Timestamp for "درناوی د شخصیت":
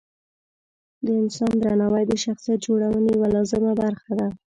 1.63-2.59